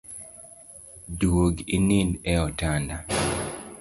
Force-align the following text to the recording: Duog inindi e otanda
Duog 1.19 1.55
inindi 1.77 2.17
e 2.31 2.33
otanda 2.47 2.95